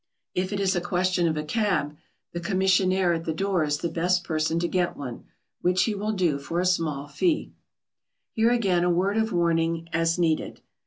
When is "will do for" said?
5.93-6.59